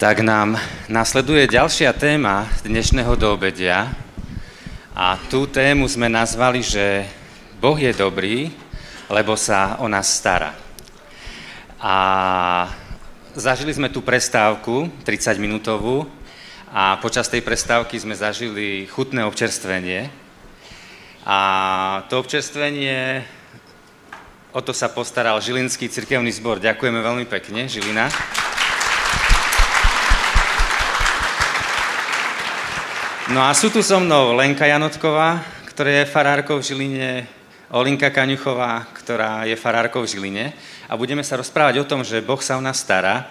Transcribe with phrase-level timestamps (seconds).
[0.00, 0.56] tak nám
[0.88, 3.92] nasleduje ďalšia téma dnešného doobedia.
[4.96, 7.04] A tú tému sme nazvali, že
[7.60, 8.48] Boh je dobrý,
[9.12, 10.56] lebo sa o nás stará.
[11.76, 11.92] A
[13.36, 16.08] zažili sme tú prestávku, 30-minútovú,
[16.72, 20.08] a počas tej prestávky sme zažili chutné občerstvenie.
[21.28, 21.38] A
[22.08, 23.20] to občerstvenie,
[24.56, 26.56] o to sa postaral Žilinský cirkevný zbor.
[26.56, 28.08] Ďakujeme veľmi pekne, Žilina.
[33.30, 35.38] No a sú tu so mnou Lenka Janotková,
[35.70, 37.10] ktorá je farárkou v Žiline,
[37.70, 40.44] Olinka Kaňuchová, ktorá je farárkou v Žiline.
[40.90, 43.30] A budeme sa rozprávať o tom, že Boh sa o nás stará.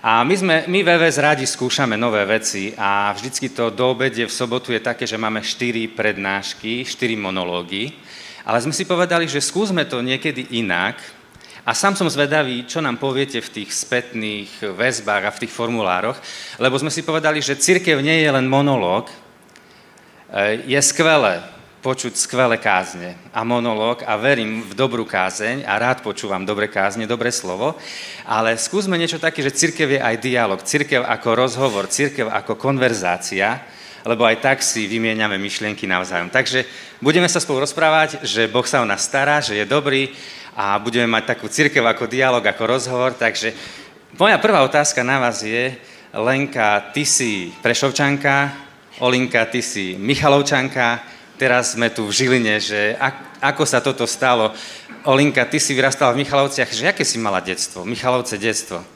[0.00, 4.32] A my, sme, my VVS radi skúšame nové veci a vždycky to do obede v
[4.32, 7.92] sobotu je také, že máme štyri prednášky, štyri monológy,
[8.48, 10.96] ale sme si povedali, že skúsme to niekedy inak,
[11.64, 16.20] a sám som zvedavý, čo nám poviete v tých spätných väzbách a v tých formulároch,
[16.60, 19.08] lebo sme si povedali, že církev nie je len monológ,
[20.66, 21.54] je skvelé
[21.84, 27.04] počuť skvelé kázne a monológ a verím v dobrú kázeň a rád počúvam dobré kázne,
[27.04, 27.76] dobré slovo,
[28.24, 33.60] ale skúsme niečo také, že církev je aj dialog, církev ako rozhovor, církev ako konverzácia,
[34.00, 36.32] lebo aj tak si vymieňame myšlienky navzájom.
[36.32, 36.64] Takže
[37.04, 40.08] budeme sa spolu rozprávať, že Boh sa o nás stará, že je dobrý
[40.56, 43.12] a budeme mať takú církev ako dialog, ako rozhovor.
[43.12, 43.52] Takže
[44.16, 45.76] moja prvá otázka na vás je,
[46.16, 48.63] Lenka, ty si prešovčanka,
[49.02, 51.02] Olinka, ty si Michalovčanka,
[51.34, 54.54] teraz sme tu v Žiline, že ak, ako sa toto stalo.
[55.02, 57.82] Olinka, ty si vyrastala v Michalovciach, že aké si mala detstvo?
[57.82, 58.86] Michalovce detstvo.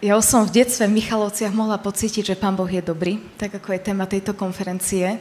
[0.00, 3.76] Ja som v detstve v Michalovciach mohla pocítiť, že Pán Boh je dobrý, tak ako
[3.76, 5.20] je téma tejto konferencie.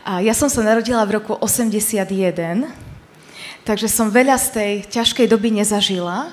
[0.00, 2.08] A ja som sa narodila v roku 81,
[3.68, 6.32] takže som veľa z tej ťažkej doby nezažila,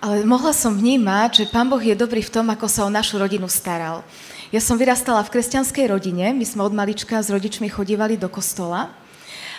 [0.00, 3.20] ale mohla som vnímať, že Pán Boh je dobrý v tom, ako sa o našu
[3.20, 4.00] rodinu staral.
[4.48, 8.88] Ja som vyrastala v kresťanskej rodine, my sme od malička s rodičmi chodívali do kostola.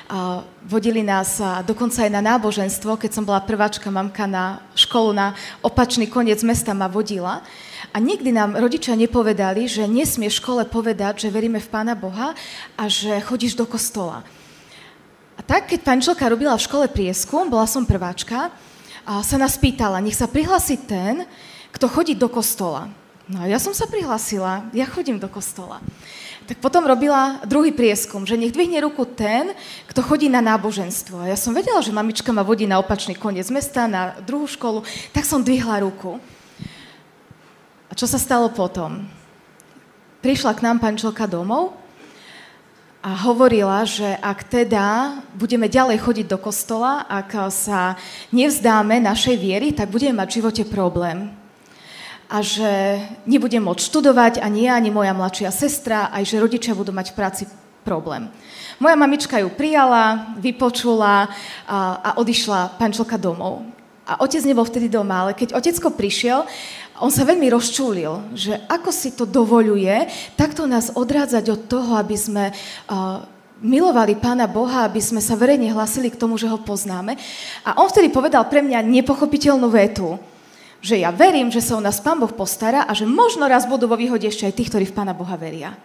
[0.10, 5.38] A vodili nás dokonca aj na náboženstvo, keď som bola prváčka, mamka na školu na
[5.62, 7.46] opačný koniec mesta ma vodila.
[7.94, 12.34] A nikdy nám rodičia nepovedali, že nesmie v škole povedať, že veríme v Pána Boha
[12.74, 14.26] a že chodíš do kostola.
[15.38, 18.50] A tak, keď pani Čelka robila v škole prieskum, bola som prváčka,
[19.06, 21.30] a sa nás pýtala, nech sa prihlási ten,
[21.70, 22.90] kto chodí do kostola.
[23.30, 25.78] No ja som sa prihlásila, ja chodím do kostola.
[26.50, 29.54] Tak potom robila druhý prieskum, že nech dvihne ruku ten,
[29.86, 31.22] kto chodí na náboženstvo.
[31.22, 34.82] A ja som vedela, že mamička ma vodí na opačný koniec mesta, na druhú školu,
[35.14, 36.18] tak som dvihla ruku.
[37.86, 39.06] A čo sa stalo potom?
[40.26, 41.78] Prišla k nám pančelka domov
[43.06, 47.94] a hovorila, že ak teda budeme ďalej chodiť do kostola, ak sa
[48.34, 51.30] nevzdáme našej viery, tak budeme mať v živote problém
[52.30, 56.94] a že nebudem môcť študovať ani ja, ani moja mladšia sestra, aj že rodičia budú
[56.94, 57.44] mať v práci
[57.82, 58.30] problém.
[58.78, 63.66] Moja mamička ju prijala, vypočula a, a odišla pančelka domov.
[64.06, 66.46] A otec nebol vtedy doma, ale keď otecko prišiel,
[67.02, 70.06] on sa veľmi rozčúlil, že ako si to dovoluje
[70.38, 73.26] takto nás odrádzať od toho, aby sme uh,
[73.62, 77.16] milovali Pána Boha, aby sme sa verejne hlasili k tomu, že ho poznáme.
[77.66, 80.20] A on vtedy povedal pre mňa nepochopiteľnú vetu
[80.80, 83.88] že ja verím, že sa o nás Pán Boh postará a že možno raz budú
[83.92, 85.76] vo výhode ešte aj tí, ktorí v Pána Boha veria.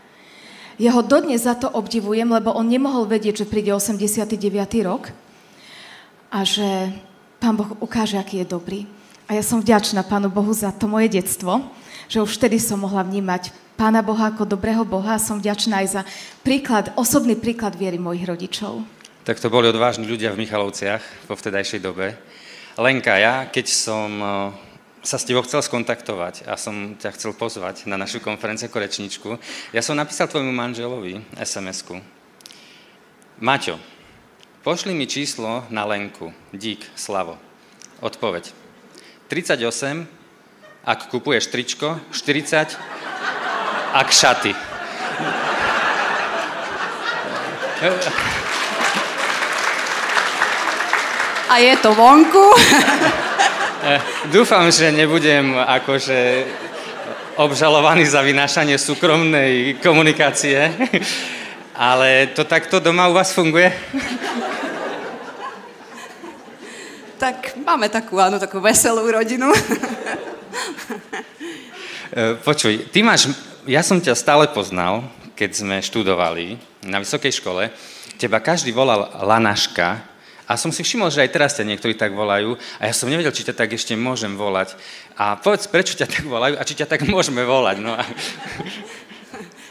[0.78, 4.34] Ja ho dodnes za to obdivujem, lebo on nemohol vedieť, že príde 89.
[4.82, 5.14] rok
[6.34, 6.90] a že
[7.38, 8.80] Pán Boh ukáže, aký je dobrý.
[9.30, 11.62] A ja som vďačná Pánu Bohu za to moje detstvo,
[12.10, 15.88] že už vtedy som mohla vnímať Pána Boha ako dobrého Boha a som vďačná aj
[15.90, 16.02] za
[16.46, 18.86] príklad, osobný príklad viery mojich rodičov.
[19.24, 22.14] Tak to boli odvážni ľudia v Michalovciach vo vtedajšej dobe.
[22.76, 24.10] Lenka, ja keď som
[25.04, 29.30] sa s tebou chcel skontaktovať a som ťa chcel pozvať na našu konferenciu ako rečničku.
[29.76, 32.00] Ja som napísal tvojmu manželovi SMS-ku.
[33.44, 33.76] Maťo,
[34.64, 36.32] pošli mi číslo na Lenku.
[36.56, 37.36] Dík, Slavo.
[38.00, 38.48] Odpoveď.
[39.28, 40.08] 38,
[40.88, 42.76] ak kupuješ tričko, 40,
[43.92, 44.56] ak šaty.
[51.52, 52.46] A je to vonku.
[53.84, 54.00] Eh,
[54.32, 56.48] dúfam, že nebudem akože
[57.36, 60.72] obžalovaný za vynášanie súkromnej komunikácie,
[61.76, 63.68] ale to takto doma u vás funguje?
[67.20, 69.52] Tak máme takú, áno, takú veselú rodinu.
[72.14, 73.26] Eh, počuj, ty máš,
[73.66, 75.02] ja som ťa stále poznal,
[75.34, 76.54] keď sme študovali
[76.86, 77.74] na vysokej škole,
[78.22, 80.13] teba každý volal Lanaška,
[80.44, 83.32] A som si všimol, že aj teraz ťa niektorí tak volajú a ja som nevedel,
[83.32, 84.76] či ťa tak ešte môžem volať.
[85.16, 87.80] A povedz, prečo ťa tak volajú a či ťa tak môžeme volať.
[87.80, 87.96] No.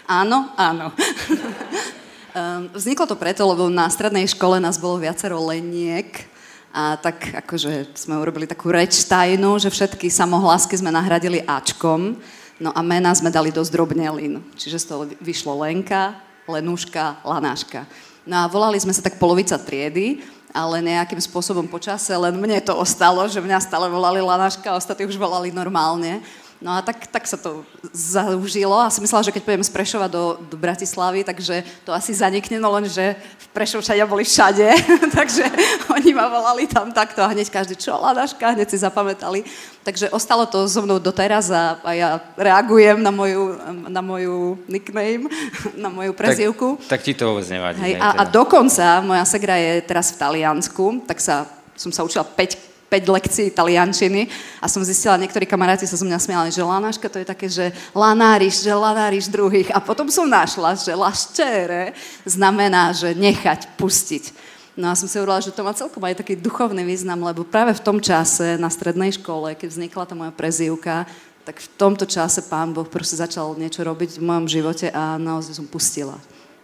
[0.03, 0.91] Áno, áno.
[2.33, 6.25] Ehm, vzniklo to preto, lebo na strednej škole nás bolo viacero leniek
[6.73, 12.17] a tak akože sme urobili takú reč tajnú, že všetky samohlásky sme nahradili Ačkom,
[12.57, 14.41] no a mená sme dali do zdrobnelín.
[14.57, 16.17] Čiže z toho vyšlo Lenka,
[16.49, 17.85] Lenuška, Lanáška.
[18.25, 22.77] No a volali sme sa tak polovica triedy, ale nejakým spôsobom počase len mne to
[22.77, 26.21] ostalo, že mňa stále volali Lanáška a ostatní už volali normálne.
[26.63, 30.07] No a tak, tak sa to zaužilo a som myslela, že keď pôjdem z Prešova
[30.07, 34.71] do, do Bratislavy, takže to asi zanikne, no len, že v Prešovčania boli všade,
[35.19, 35.44] takže
[35.92, 39.44] oni ma volali tam takto a hneď každý, čo, Ladaška, hneď si zapamätali.
[39.83, 43.60] Takže ostalo to so mnou doteraz a, a ja reagujem na moju,
[43.92, 45.27] na moju nickname,
[45.83, 46.80] na moju prezivku.
[46.88, 47.83] Tak, tak ti to vôbec nevadí.
[47.83, 48.24] Hej, a, teda.
[48.24, 51.44] a dokonca, moja segra je teraz v Taliansku, tak sa,
[51.75, 54.29] som sa učila 5 5 lekcií taliančiny
[54.61, 57.73] a som zistila, niektorí kamaráti sa zo mňa smiali, že lanáška to je také, že
[57.97, 59.73] lanáriš, že lanáriš druhých.
[59.73, 64.29] A potom som našla, že laščere znamená, že nechať, pustiť.
[64.77, 67.73] No a som si hovorila, že to má celkom aj taký duchovný význam, lebo práve
[67.73, 71.09] v tom čase na strednej škole, keď vznikla tá moja prezývka,
[71.41, 75.57] tak v tomto čase pán Boh proste začal niečo robiť v mojom živote a naozaj
[75.57, 76.17] som pustila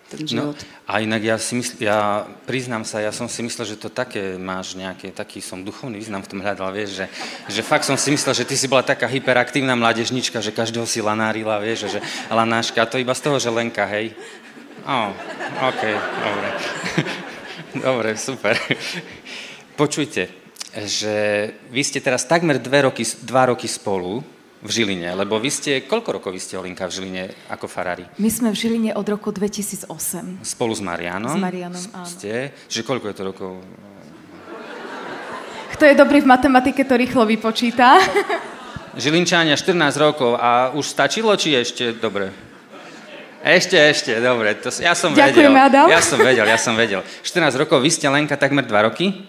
[0.10, 0.58] ten no, život.
[0.58, 3.94] No, a inak ja si mysl, ja priznám sa, ja som si myslel, že to
[3.94, 7.06] také máš nejaké, taký som duchovný význam v tom hľadal, vieš, že,
[7.48, 11.00] že fakt som si myslel, že ty si bola taká hyperaktívna mládežnička, že každého si
[11.00, 12.00] lanárila, vieš, že
[12.34, 14.18] lanáška, a to iba z toho, že Lenka, hej.
[14.90, 15.10] Ó, oh,
[15.70, 15.82] OK,
[16.26, 16.50] dobre.
[17.86, 18.56] dobre, super.
[19.78, 20.28] Počujte,
[20.74, 21.16] že
[21.70, 24.26] vy ste teraz takmer dve roky, dva roky spolu,
[24.60, 25.16] v Žiline?
[25.16, 28.04] Lebo vy ste, koľko rokov vy ste, Olinka, v Žiline ako farári?
[28.20, 29.88] My sme v Žiline od roku 2008.
[30.44, 31.36] Spolu s Marianom?
[31.36, 32.08] S Marianom, áno.
[32.08, 32.52] Ste?
[32.68, 33.52] Čiže koľko je to rokov?
[35.80, 38.04] Kto je dobrý v matematike, to rýchlo vypočíta.
[39.00, 41.96] Žilinčania 14 rokov a už stačilo, či ešte?
[41.96, 42.36] Dobre.
[43.40, 44.60] Ešte, ešte, dobre.
[44.60, 45.72] To, ja som Ďakujem, vedel.
[45.72, 45.88] Adam.
[45.88, 47.00] Ja som vedel, ja som vedel.
[47.24, 49.24] 14 rokov, vy ste Lenka takmer 2 roky.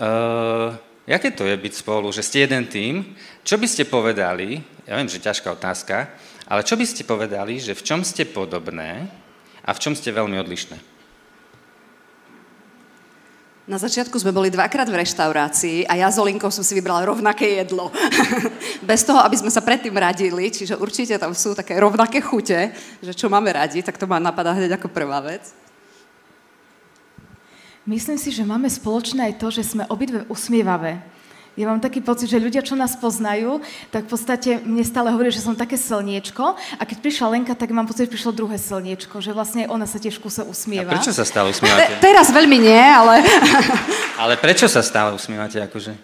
[0.00, 0.72] Uh,
[1.08, 3.16] Jaké to je byť spolu, že ste jeden tým?
[3.48, 6.12] Čo by ste povedali, ja viem, že ťažká otázka,
[6.44, 9.08] ale čo by ste povedali, že v čom ste podobné
[9.64, 10.76] a v čom ste veľmi odlišné?
[13.64, 17.64] Na začiatku sme boli dvakrát v reštaurácii a ja s Olinkou som si vybrala rovnaké
[17.64, 17.88] jedlo.
[18.84, 23.16] Bez toho, aby sme sa predtým radili, čiže určite tam sú také rovnaké chute, že
[23.16, 25.56] čo máme radi, tak to ma napadá hneď ako prvá vec.
[27.88, 31.00] Myslím si, že máme spoločné aj to, že sme obidve usmievavé.
[31.58, 33.58] Ja mám taký pocit, že ľudia, čo nás poznajú,
[33.90, 37.74] tak v podstate mne stále hovorí, že som také slniečko a keď prišla Lenka, tak
[37.74, 40.94] mám pocit, že prišlo druhé slniečko, že vlastne ona sa tiež kuse usmieva.
[40.94, 41.98] A prečo sa stále usmievate?
[41.98, 43.26] Te, teraz veľmi nie, ale...
[44.22, 45.98] ale prečo sa stále usmievate, akože?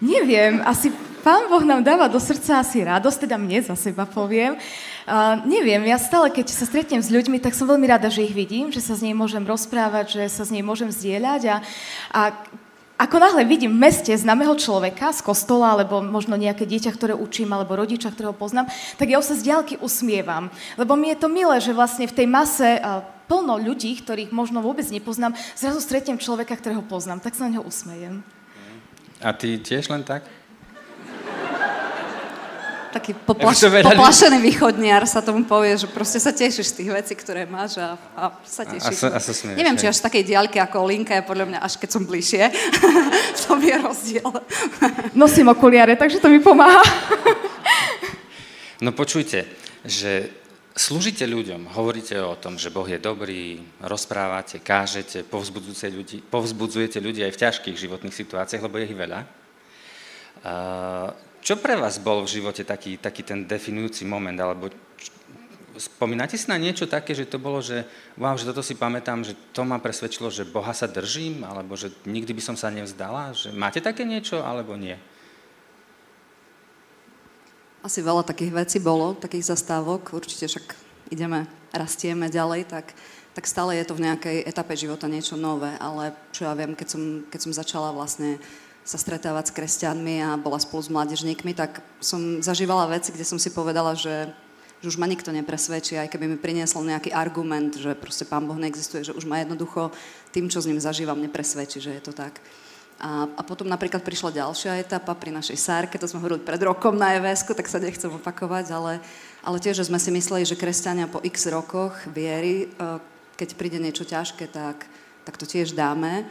[0.00, 0.88] Neviem, asi
[1.20, 4.56] Pán Boh nám dáva do srdca asi radosť, teda mne za seba poviem.
[5.04, 8.32] Uh, neviem, ja stále, keď sa stretnem s ľuďmi, tak som veľmi rada, že ich
[8.32, 11.56] vidím, že sa s nej môžem rozprávať, že sa s nej môžem zdieľať a,
[12.16, 12.20] a
[13.00, 17.56] ako náhle vidím v meste známeho človeka z kostola, alebo možno nejaké dieťa, ktoré učím,
[17.56, 18.68] alebo rodiča, ktorého poznám,
[19.00, 20.52] tak ja sa z diálky usmievam.
[20.76, 22.76] Lebo mi je to milé, že vlastne v tej mase
[23.24, 27.64] plno ľudí, ktorých možno vôbec nepoznám, zrazu stretnem človeka, ktorého poznám, tak sa na ňo
[27.64, 28.20] usmejem.
[29.24, 30.28] A ty tiež len tak?
[32.90, 37.46] Taký poplaš, poplašený východniar sa tomu povie, že proste sa tešíš z tých vecí, ktoré
[37.46, 39.06] máš a, a sa tešíš.
[39.06, 41.46] A, a, a sa smieš, Neviem, či až z takej diaľky ako Linka je podľa
[41.46, 42.42] mňa až keď som bližšie.
[43.38, 44.30] v tom je rozdiel.
[45.14, 46.82] Nosím okuliare, takže to mi pomáha.
[48.84, 49.46] no počujte,
[49.86, 50.28] že
[50.74, 57.20] slúžite ľuďom, hovoríte o tom, že Boh je dobrý, rozprávate, kážete, povzbudzujete ľudí, povzbudzujete ľudí
[57.22, 59.20] aj v ťažkých životných situáciách, lebo je ich veľa.
[60.40, 64.68] Uh, čo pre vás bol v živote taký, taký ten definujúci moment, alebo
[65.80, 67.88] spomínate si na niečo také, že to bolo, že
[68.20, 71.88] wow, že toto si pamätám, že to ma presvedčilo, že Boha sa držím, alebo že
[72.04, 73.32] nikdy by som sa nevzdala?
[73.32, 75.00] Že máte také niečo, alebo nie?
[77.80, 80.12] Asi veľa takých vecí bolo, takých zastávok.
[80.12, 80.76] Určite však
[81.08, 82.92] ideme, rastieme ďalej, tak,
[83.32, 85.72] tak stále je to v nejakej etape života niečo nové.
[85.80, 88.36] Ale čo ja viem, keď som, keď som začala vlastne
[88.90, 93.38] sa stretávať s kresťanmi a bola spolu s mládežníkmi, tak som zažívala veci, kde som
[93.38, 94.34] si povedala, že,
[94.82, 98.58] že už ma nikto nepresvedčí, aj keby mi priniesol nejaký argument, že proste Pán Boh
[98.58, 99.94] neexistuje, že už ma jednoducho
[100.34, 102.42] tým, čo s ním zažívam, nepresvedčí, že je to tak.
[102.98, 106.98] A, a potom napríklad prišla ďalšia etapa pri našej sárke, to sme hovorili pred rokom
[106.98, 108.98] na evs tak sa nechcem opakovať, ale,
[109.46, 112.98] ale tiež, že sme si mysleli, že kresťania po x rokoch viery, e,
[113.38, 114.84] keď príde niečo ťažké, tak,
[115.22, 116.26] tak to tiež dáme.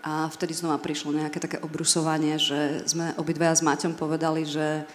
[0.00, 4.88] A vtedy znova prišlo nejaké také obrusovanie, že sme obidvaja s Maťom povedali, že,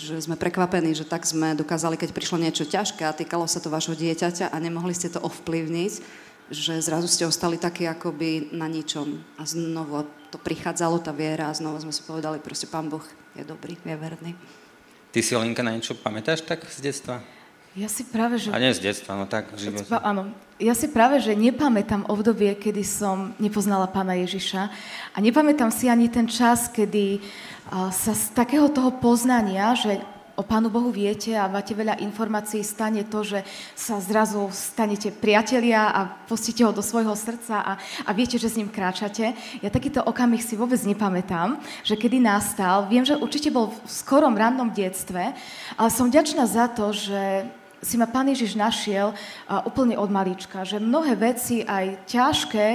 [0.00, 3.68] že sme prekvapení, že tak sme dokázali, keď prišlo niečo ťažké a týkalo sa to
[3.68, 5.92] vášho dieťaťa a nemohli ste to ovplyvniť,
[6.48, 9.20] že zrazu ste ostali takí akoby na ničom.
[9.36, 13.04] A znovu to prichádzalo, tá viera a znovu sme si povedali, proste Pán Boh
[13.36, 14.32] je dobrý, je verný.
[15.12, 17.20] Ty si, Olinka, na niečo pamätáš tak z detstva?
[17.76, 18.48] Ja si práve, že...
[18.48, 19.92] A nie z detstva, no tak v živote.
[20.00, 24.62] Áno, ja si práve, že nepamätám obdobie, kedy som nepoznala pána Ježiša
[25.12, 27.20] a nepamätám si ani ten čas, kedy
[27.92, 30.00] sa z takého toho poznania, že
[30.36, 35.92] o Pánu Bohu viete a máte veľa informácií, stane to, že sa zrazu stanete priatelia
[35.92, 37.72] a pustíte ho do svojho srdca a,
[38.04, 39.32] a viete, že s ním kráčate.
[39.64, 42.84] Ja takýto okamih si vôbec nepamätám, že kedy nastal.
[42.88, 45.32] Viem, že určite bol v skorom rannom detstve,
[45.76, 47.48] ale som vďačná za to, že
[47.84, 49.12] si ma Pán Ježiš našiel
[49.68, 52.66] úplne od malička, že mnohé veci, aj ťažké,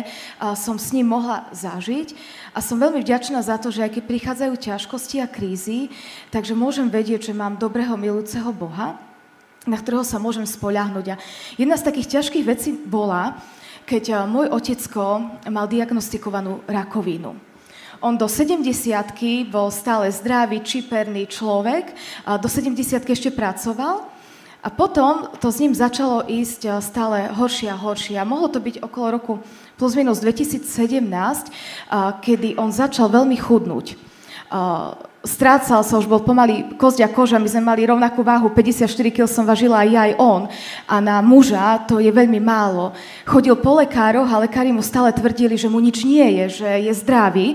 [0.53, 2.13] som s ním mohla zažiť
[2.53, 5.89] a som veľmi vďačná za to, že aj keď prichádzajú ťažkosti a krízy,
[6.29, 8.99] takže môžem vedieť, že mám dobrého, milujúceho Boha,
[9.65, 11.05] na ktorého sa môžem spoľahnúť.
[11.13, 11.21] A
[11.57, 13.37] jedna z takých ťažkých vecí bola,
[13.85, 17.37] keď uh, môj otecko mal diagnostikovanú rakovinu.
[18.01, 18.65] On do 70
[19.53, 21.93] bol stále zdravý, čiperný človek,
[22.41, 24.09] do 70 ešte pracoval
[24.61, 28.15] a potom to s ním začalo ísť eh, stále horšie a horšie.
[28.21, 29.33] A mohlo to byť okolo roku
[29.73, 31.53] plus minus 2017, eh,
[32.21, 33.97] kedy on začal veľmi chudnúť.
[33.97, 34.89] Eh,
[35.25, 39.25] strácal sa, už bol pomaly kosť a koža, my sme mali rovnakú váhu, 54 kg
[39.25, 40.41] som važila aj ja, aj on.
[40.85, 42.93] A na muža to je veľmi málo.
[43.25, 46.93] Chodil po lekároch a lekári mu stále tvrdili, že mu nič nie je, že je
[47.01, 47.47] zdravý.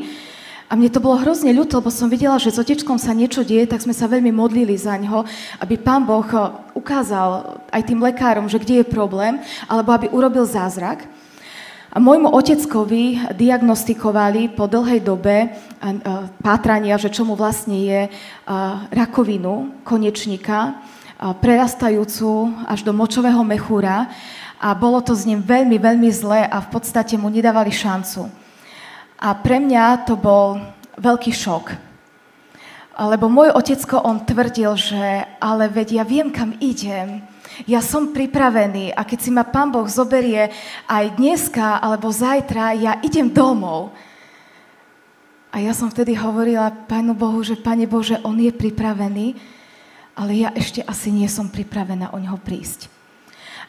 [0.66, 3.70] A mne to bolo hrozne ľúto, lebo som videla, že s otečkom sa niečo deje,
[3.70, 5.23] tak sme sa veľmi modlili za ňo,
[5.62, 6.42] aby pán Boh eh,
[6.75, 9.38] ukázal aj tým lekárom, že kde je problém,
[9.70, 11.06] alebo aby urobil zázrak.
[11.94, 15.50] A môjmu oteckovi diagnostikovali po dlhej dobe eh,
[16.42, 18.12] pátrania, že čo mu vlastne je eh,
[18.90, 20.82] rakovinu konečníka,
[21.16, 24.04] prerastajúcu až do močového mechúra
[24.61, 28.28] a bolo to s ním veľmi, veľmi zlé a v podstate mu nedávali šancu.
[29.16, 30.61] A pre mňa to bol
[31.00, 31.73] veľký šok.
[32.96, 37.20] Lebo môj otecko, on tvrdil, že ale veď ja viem, kam idem.
[37.64, 40.52] Ja som pripravený a keď si ma Pán Boh zoberie
[40.85, 43.96] aj dneska alebo zajtra, ja idem domov.
[45.56, 49.40] A ja som vtedy hovorila Pánu Bohu, že Pane Bože, On je pripravený,
[50.12, 52.92] ale ja ešte asi nie som pripravená o Neho prísť.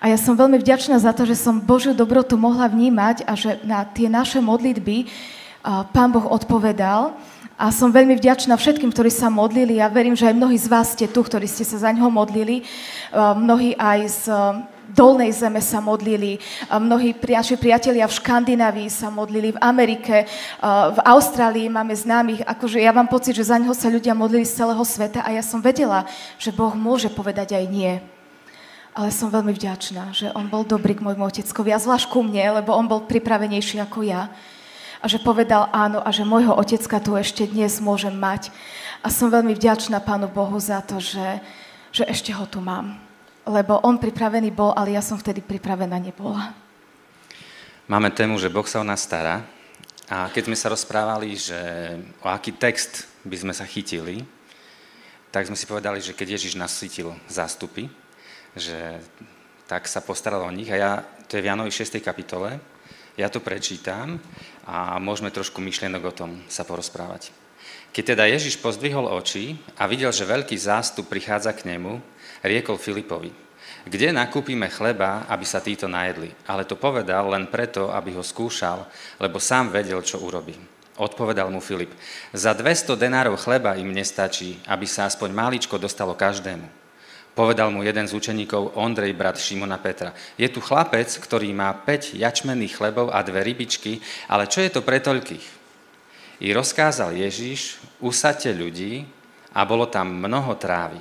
[0.03, 3.57] A ja som veľmi vďačná za to, že som Božiu dobrotu mohla vnímať a že
[3.63, 5.07] na tie naše modlitby
[5.65, 7.13] Pán Boh odpovedal.
[7.57, 9.81] A som veľmi vďačná všetkým, ktorí sa modlili.
[9.81, 12.61] Ja verím, že aj mnohí z vás ste tu, ktorí ste sa za ňoho modlili.
[13.17, 14.19] Mnohí aj z
[14.87, 16.39] dolnej zeme sa modlili,
[16.71, 20.23] mnohí naši priatelia v Škandinávii sa modlili, v Amerike,
[20.63, 24.63] v Austrálii máme známych, akože ja mám pocit, že za neho sa ľudia modlili z
[24.63, 26.07] celého sveta a ja som vedela,
[26.39, 27.99] že Boh môže povedať aj nie.
[28.95, 32.63] Ale som veľmi vďačná, že on bol dobrý k môjmu oteckovi a zvlášť ku mne,
[32.63, 34.31] lebo on bol pripravenejší ako ja
[35.01, 38.49] a že povedal áno a že môjho otecka tu ešte dnes môžem mať.
[39.05, 41.41] A som veľmi vďačná Pánu Bohu za to, že,
[41.93, 42.97] že ešte ho tu mám.
[43.47, 46.51] Lebo on pripravený bol, ale ja som vtedy pripravená nebola.
[47.87, 49.45] Máme tému, že Boh sa o nás stará.
[50.07, 51.59] A keď sme sa rozprávali, že
[52.23, 54.23] o aký text by sme sa chytili,
[55.31, 57.91] tak sme si povedali, že keď Ježiš nasytil zástupy,
[58.55, 58.99] že
[59.67, 60.71] tak sa postaral o nich.
[60.71, 60.91] A ja,
[61.27, 61.99] to je v Janovi 6.
[61.99, 62.59] kapitole,
[63.17, 64.21] ja to prečítam
[64.67, 67.31] a môžeme trošku myšlienok o tom sa porozprávať.
[67.95, 72.03] Keď teda Ježiš pozdvihol oči a videl, že veľký zástup prichádza k nemu,
[72.43, 73.31] riekol Filipovi,
[73.87, 76.27] kde nakúpime chleba, aby sa títo najedli?
[76.43, 78.83] Ale to povedal len preto, aby ho skúšal,
[79.23, 80.59] lebo sám vedel, čo urobí.
[80.99, 81.93] Odpovedal mu Filip,
[82.33, 86.86] za 200 denárov chleba im nestačí, aby sa aspoň máličko dostalo každému.
[87.37, 90.09] Povedal mu jeden z učeníkov, Ondrej, brat Šimona Petra.
[90.41, 94.81] Je tu chlapec, ktorý má 5 jačmenných chlebov a dve rybičky, ale čo je to
[94.81, 95.45] pre toľkých?
[96.41, 99.05] I rozkázal Ježiš, usadte ľudí
[99.53, 100.97] a bolo tam mnoho trávy.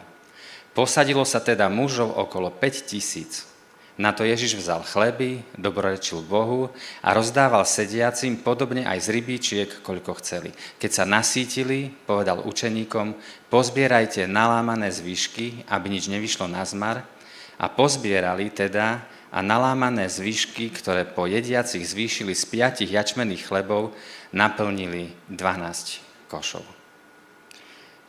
[0.76, 3.48] Posadilo sa teda mužov okolo 5 tisíc.
[3.96, 6.68] Na to Ježiš vzal chleby, dobrorečil Bohu
[7.00, 10.52] a rozdával sediacim podobne aj z rybíčiek, koľko chceli.
[10.76, 13.16] Keď sa nasítili, povedal učeníkom,
[13.48, 17.08] pozbierajte nalámané zvyšky, aby nič nevyšlo na zmar.
[17.56, 19.00] A pozbierali teda
[19.32, 23.96] a nalámané zvyšky, ktoré po jediacich zvýšili z piatich jačmených chlebov,
[24.28, 26.64] naplnili 12 košov.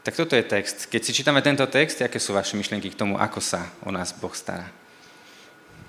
[0.03, 0.91] Tak toto je text.
[0.91, 4.11] Keď si čítame tento text, aké sú vaše myšlienky k tomu, ako sa o nás
[4.15, 4.67] Boh stará?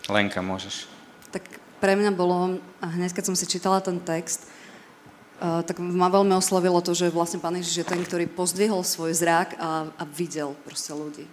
[0.08, 0.88] Lenka, môžeš.
[1.30, 1.44] Tak
[1.78, 4.48] pre mňa bolo, a hneď keď som si čítala ten text,
[5.38, 9.14] Uh, tak ma veľmi oslovilo to, že vlastne Pán Ježiš je ten, ktorý pozdvihol svoj
[9.14, 11.30] zrak a, a videl proste ľudí.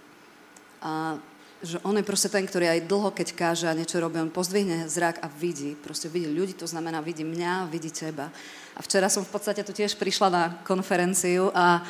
[0.77, 1.17] A
[1.65, 4.85] že on je proste ten, ktorý aj dlho, keď káže a niečo robí, on pozdvihne
[4.85, 5.73] zrak a vidí.
[5.73, 8.29] Proste vidí ľudí, to znamená vidí mňa, vidí teba.
[8.77, 11.81] A včera som v podstate tu tiež prišla na konferenciu a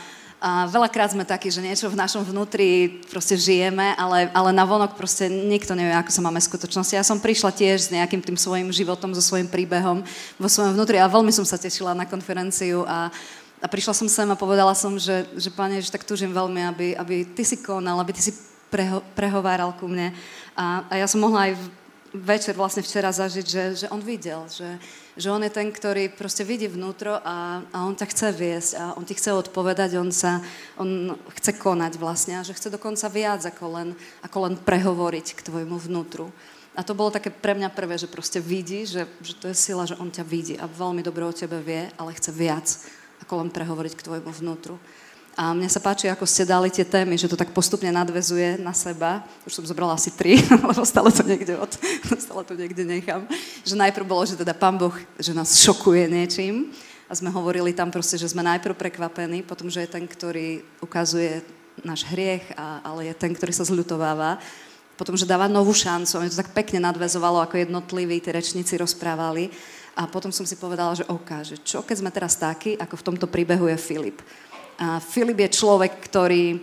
[0.44, 5.00] a veľakrát sme takí, že niečo v našom vnútri proste žijeme, ale, ale na vonok
[5.00, 6.94] proste nikto nevie, ako sa máme v skutočnosti.
[6.94, 10.04] Ja som prišla tiež s nejakým tým svojim životom, so svojím príbehom
[10.36, 13.08] vo svojom vnútri a veľmi som sa tešila na konferenciu a,
[13.64, 16.88] a prišla som sem a povedala som, že, že pane, že tak túžim veľmi, aby,
[17.00, 18.36] aby ty si konal, aby ty si
[18.68, 20.12] preho, prehováral ku mne.
[20.52, 21.58] A, a ja som mohla aj
[22.12, 24.68] večer vlastne včera zažiť, že, že on videl, že,
[25.16, 28.84] že on je ten, ktorý proste vidí vnútro a, a on ťa chce viesť a
[29.00, 30.44] on ti chce odpovedať, on, sa,
[30.76, 33.90] on chce konať vlastne a že chce dokonca viac ako len,
[34.28, 36.28] ako len prehovoriť k tvojmu vnútru.
[36.76, 39.88] A to bolo také pre mňa prvé, že proste vidí, že, že to je sila,
[39.88, 42.68] že on ťa vidí a veľmi dobre o tebe vie, ale chce viac
[43.24, 44.76] ako len prehovoriť k tvojmu vnútru.
[45.36, 48.72] A mne sa páči, ako ste dali tie témy, že to tak postupne nadvezuje na
[48.72, 49.20] seba.
[49.44, 50.40] Už som zobrala asi tri,
[50.72, 51.76] lebo stále to niekde, od,
[52.24, 53.28] stále to niekde nechám.
[53.68, 56.72] Že najprv bolo, že teda Pán Boh, že nás šokuje niečím.
[57.12, 61.44] A sme hovorili tam proste, že sme najprv prekvapení, potom, že je ten, ktorý ukazuje
[61.84, 64.40] náš hriech, a, ale je ten, ktorý sa zľutováva.
[64.96, 66.16] Potom, že dáva novú šancu.
[66.16, 69.52] Mne to tak pekne nadvezovalo, ako jednotliví tí rečníci rozprávali.
[70.00, 73.06] A potom som si povedala, že OK, že čo keď sme teraz takí, ako v
[73.12, 74.24] tomto príbehu je Filip
[75.08, 76.60] Filip je človek, ktorý,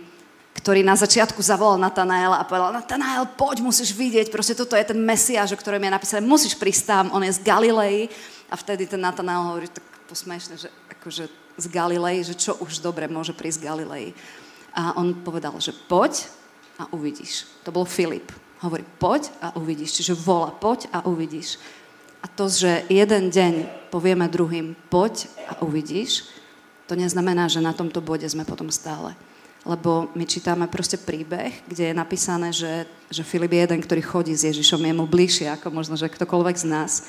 [0.53, 4.99] ktorý na začiatku zavolal Natanaela a povedal, Natanael, poď, musíš vidieť, proste toto je ten
[4.99, 8.09] Mesiáš, o ktorom je napísané, musíš prísť tam, on je z Galilei.
[8.53, 11.25] A vtedy ten Natanael hovorí tak posmešne, že akože
[11.57, 14.07] z Galilei, že čo už dobre môže prísť z Galilei.
[14.77, 16.29] A on povedal, že poď
[16.77, 17.49] a uvidíš.
[17.65, 18.29] To bol Filip.
[18.61, 20.01] Hovorí, poď a uvidíš.
[20.01, 21.57] Čiže vola, poď a uvidíš.
[22.23, 23.53] A to, že jeden deň
[23.91, 26.29] povieme druhým, poď a uvidíš,
[26.87, 29.15] to neznamená, že na tomto bode sme potom stále.
[29.63, 34.35] Lebo my čítame proste príbeh, kde je napísané, že, že Filip je jeden, ktorý chodí
[34.35, 37.07] s Ježišom, je mu bližšie ako možno, že ktokoľvek z nás.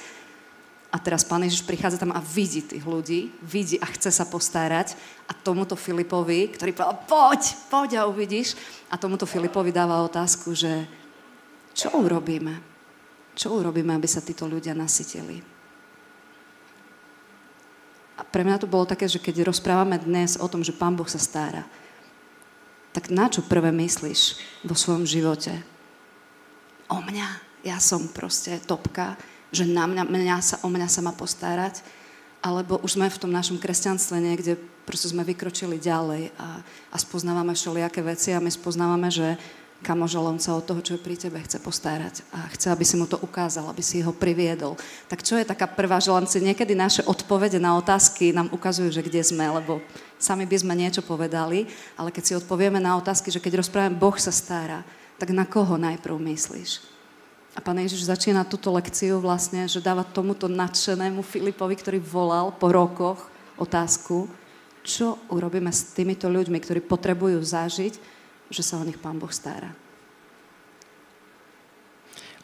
[0.94, 4.94] A teraz Pán Ježiš prichádza tam a vidí tých ľudí, vidí a chce sa postarať.
[5.26, 8.54] A tomuto Filipovi, ktorý povedal, poď, poď a uvidíš.
[8.87, 10.87] A tomuto Filipovi dáva otázku, že
[11.74, 12.62] čo urobíme?
[13.34, 15.53] Čo urobíme, aby sa títo ľudia nasytili?
[18.34, 21.22] Pre mňa to bolo také, že keď rozprávame dnes o tom, že Pán Boh sa
[21.22, 21.62] stará,
[22.90, 25.54] tak na čo prvé myslíš vo svojom živote?
[26.90, 27.54] O mňa.
[27.62, 29.14] Ja som proste topka,
[29.54, 31.86] že na mňa, mňa sa, o mňa sa má postarať.
[32.42, 36.58] Alebo už sme v tom našom kresťanstve niekde, proste sme vykročili ďalej a,
[36.90, 39.38] a spoznávame všelijaké veci a my spoznávame, že
[39.84, 42.96] kamož, on sa od toho, čo je pri tebe, chce postarať a chce, aby si
[42.96, 44.80] mu to ukázal, aby si ho priviedol.
[45.12, 48.88] Tak čo je taká prvá, že len si niekedy naše odpovede na otázky nám ukazujú,
[48.88, 49.84] že kde sme, lebo
[50.16, 51.68] sami by sme niečo povedali,
[52.00, 54.80] ale keď si odpovieme na otázky, že keď rozprávame, Boh sa stará,
[55.20, 56.80] tak na koho najprv myslíš?
[57.54, 62.72] A pán Ježiš začína túto lekciu vlastne, že dáva tomuto nadšenému Filipovi, ktorý volal po
[62.72, 64.26] rokoch otázku,
[64.82, 68.13] čo urobíme s týmito ľuďmi, ktorí potrebujú zažiť,
[68.54, 69.74] že sa o nich Pán Boh stará.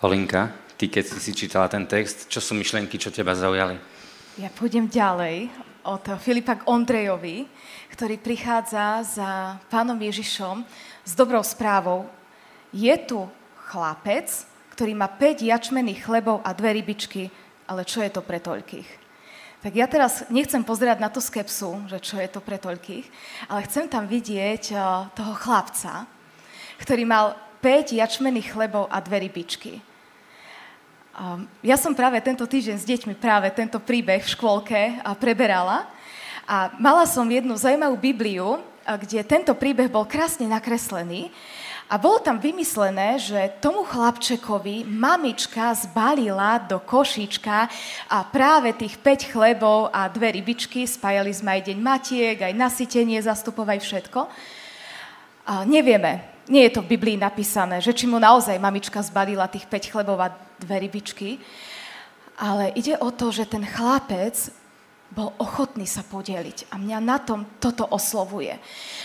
[0.03, 3.79] Olinka, ty keď si si čítala ten text, čo sú myšlienky, čo teba zaujali?
[4.43, 5.53] Ja pôjdem ďalej
[5.87, 7.47] od Filipa k Ondrejovi,
[7.95, 9.31] ktorý prichádza za
[9.71, 10.67] pánom Ježišom
[11.07, 12.09] s dobrou správou.
[12.75, 13.29] Je tu
[13.71, 14.27] chlapec,
[14.75, 17.29] ktorý má 5 jačmených chlebov a dve rybičky,
[17.69, 19.00] ale čo je to pre toľkých?
[19.61, 23.05] Tak ja teraz nechcem pozerať na tú skepsu, že čo je to pre toľkých,
[23.45, 24.81] ale chcem tam vidieť eh,
[25.13, 26.09] toho chlapca,
[26.81, 29.85] ktorý mal 5 jačmených chlebov a dve rybičky.
[31.21, 35.85] Ehm, ja som práve tento týždeň s deťmi práve tento príbeh v škôlke eh, preberala
[36.49, 41.29] a mala som jednu zaujímavú Bibliu, eh, kde tento príbeh bol krásne nakreslený
[41.91, 47.67] a bolo tam vymyslené, že tomu chlapčekovi mamička zbalila do košíčka
[48.07, 53.19] a práve tých 5 chlebov a dve rybičky, spájali sme aj deň matiek, aj nasytenie,
[53.19, 54.21] zastupovať všetko.
[55.51, 59.67] A nevieme, nie je to v Biblii napísané, že či mu naozaj mamička zbalila tých
[59.67, 60.31] 5 chlebov a
[60.63, 61.43] dve rybičky,
[62.39, 64.60] ale ide o to, že ten chlapec
[65.11, 66.71] bol ochotný sa podeliť.
[66.71, 68.57] A mňa na tom toto oslovuje.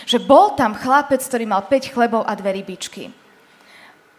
[0.06, 3.10] Že bol tam chlapec, ktorý mal 5 chlebov a dve rybičky.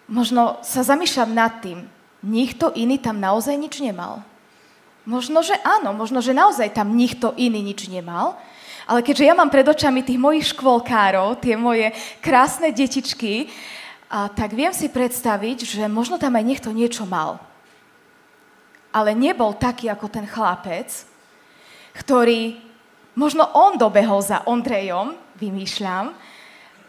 [0.07, 1.83] Možno sa zamýšľam nad tým,
[2.23, 4.23] nikto iný tam naozaj nič nemal.
[5.07, 8.35] Možno, že áno, možno, že naozaj tam nikto iný nič nemal,
[8.87, 11.91] ale keďže ja mám pred očami tých mojich škôlkárov, tie moje
[12.23, 13.51] krásne detičky,
[14.07, 17.43] a tak viem si predstaviť, že možno tam aj niekto niečo mal.
[18.95, 20.87] Ale nebol taký ako ten chlapec,
[21.97, 22.67] ktorý
[23.17, 26.13] Možno on dobehol za Ondrejom, vymýšľam,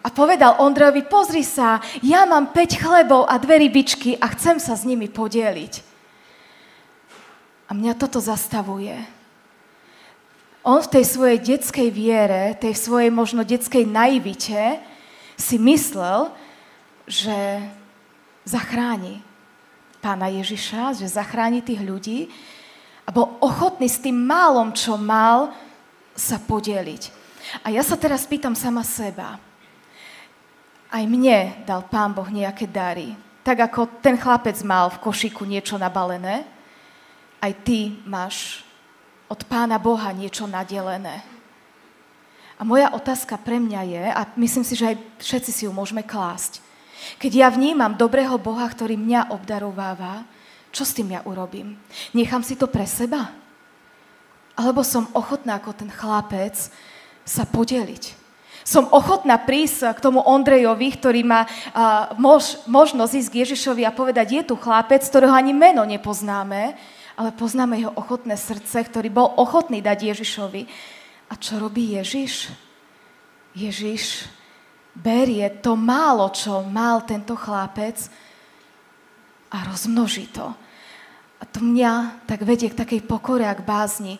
[0.04, 4.76] a povedal Ondrejovi, pozri sa, ja mám 5 chlebov a dve rybičky a chcem sa
[4.76, 5.74] s nimi podeliť.
[7.68, 8.94] A mňa toto zastavuje.
[10.62, 14.84] On v tej svojej detskej viere, tej svojej možno detskej naivite
[15.34, 16.28] si myslel,
[17.08, 17.64] že
[18.44, 19.24] zachráni
[20.04, 22.28] pána Ježiša, že zachráni tých ľudí
[23.08, 25.56] a bol ochotný s tým málom, čo mal,
[26.12, 27.08] sa podeliť.
[27.64, 29.40] A ja sa teraz pýtam sama seba.
[30.92, 33.16] Aj mne dal Pán Boh nejaké dary.
[33.40, 36.44] Tak ako ten chlapec mal v košiku niečo nabalené,
[37.40, 38.60] aj ty máš
[39.24, 41.24] od Pána Boha niečo nadelené.
[42.60, 46.04] A moja otázka pre mňa je, a myslím si, že aj všetci si ju môžeme
[46.04, 46.60] klásť,
[47.16, 50.26] keď ja vnímam dobrého Boha, ktorý mňa obdarováva,
[50.72, 51.76] čo s tým ja urobím?
[52.12, 53.32] Nechám si to pre seba?
[54.58, 56.54] Alebo som ochotná ako ten chlapec
[57.22, 58.18] sa podeliť?
[58.68, 63.96] Som ochotná prísť k tomu Ondrejovi, ktorý má uh, mož, možnosť ísť k Ježišovi a
[63.96, 66.76] povedať, je tu chlapec, ktorého ani meno nepoznáme,
[67.16, 70.62] ale poznáme jeho ochotné srdce, ktorý bol ochotný dať Ježišovi.
[71.32, 72.52] A čo robí Ježiš?
[73.56, 74.28] Ježiš
[74.92, 77.96] berie to málo, čo mal tento chlapec
[79.50, 80.54] a rozmnoží to.
[81.38, 84.18] A to mňa tak vedie k takej pokore a k bázni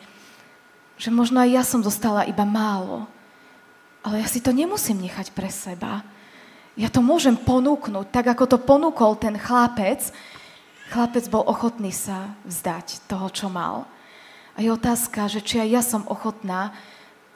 [0.98, 3.06] že možno aj ja som zostala iba málo.
[4.02, 6.02] Ale ja si to nemusím nechať pre seba.
[6.74, 10.10] Ja to môžem ponúknuť, tak ako to ponúkol ten chlapec.
[10.90, 13.86] Chlapec bol ochotný sa vzdať toho, čo mal.
[14.58, 16.74] A je otázka, že či aj ja som ochotná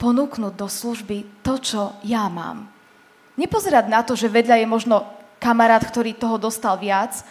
[0.02, 2.66] ponúknuť do služby to, čo ja mám.
[3.38, 5.06] Nepozerať na to, že vedľa je možno
[5.38, 7.22] kamarát, ktorý toho dostal viac,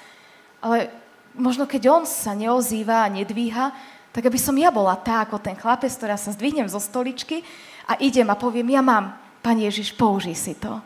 [0.61, 0.93] ale
[1.35, 3.73] možno keď on sa neozýva a nedvíha,
[4.11, 7.43] tak aby som ja bola tá, ako ten chlapec, ktorá sa zdvihnem zo stoličky
[7.87, 10.77] a idem a poviem, ja mám, Pane Ježiš, použij si to.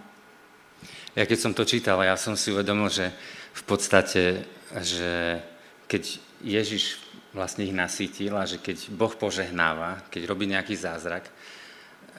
[1.11, 3.11] Ja keď som to čítal, ja som si uvedomil, že
[3.51, 4.47] v podstate,
[4.79, 5.43] že
[5.91, 6.03] keď
[6.39, 7.03] Ježiš
[7.35, 11.27] vlastne ich nasítil a že keď Boh požehnáva, keď robí nejaký zázrak,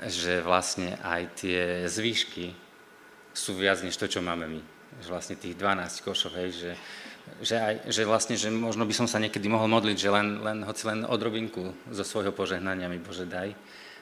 [0.04, 2.52] že vlastne aj tie zvýšky
[3.32, 4.60] sú viac než to, čo máme my.
[5.00, 6.70] Že vlastne tých 12 košov, hej, že
[7.42, 10.58] že, aj, že vlastne, že možno by som sa niekedy mohol modliť, že len, len
[10.64, 13.52] hoci len odrobinku zo svojho požehnania mi Bože daj.